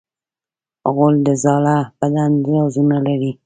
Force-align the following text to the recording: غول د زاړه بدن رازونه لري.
غول 0.93 1.15
د 1.27 1.29
زاړه 1.43 1.77
بدن 1.99 2.31
رازونه 2.49 2.97
لري. 3.07 3.31